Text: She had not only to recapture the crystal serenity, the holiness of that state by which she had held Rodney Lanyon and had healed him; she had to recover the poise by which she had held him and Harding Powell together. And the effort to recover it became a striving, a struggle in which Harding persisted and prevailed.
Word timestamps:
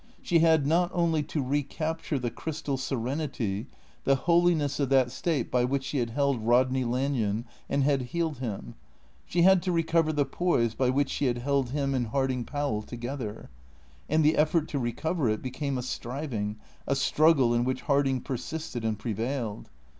She 0.23 0.39
had 0.39 0.65
not 0.65 0.89
only 0.95 1.21
to 1.25 1.43
recapture 1.43 2.17
the 2.17 2.31
crystal 2.31 2.75
serenity, 2.75 3.67
the 4.03 4.15
holiness 4.15 4.79
of 4.79 4.89
that 4.89 5.11
state 5.11 5.51
by 5.51 5.63
which 5.63 5.83
she 5.83 5.99
had 5.99 6.09
held 6.09 6.41
Rodney 6.43 6.83
Lanyon 6.83 7.45
and 7.69 7.83
had 7.83 8.01
healed 8.01 8.39
him; 8.39 8.73
she 9.27 9.43
had 9.43 9.61
to 9.61 9.71
recover 9.71 10.11
the 10.11 10.25
poise 10.25 10.73
by 10.73 10.89
which 10.89 11.11
she 11.11 11.25
had 11.25 11.37
held 11.37 11.69
him 11.69 11.93
and 11.93 12.07
Harding 12.07 12.45
Powell 12.45 12.81
together. 12.81 13.51
And 14.09 14.25
the 14.25 14.37
effort 14.37 14.67
to 14.69 14.79
recover 14.79 15.29
it 15.29 15.43
became 15.43 15.77
a 15.77 15.83
striving, 15.83 16.57
a 16.87 16.95
struggle 16.95 17.53
in 17.53 17.63
which 17.63 17.83
Harding 17.83 18.21
persisted 18.21 18.83
and 18.83 18.97
prevailed. 18.97 19.69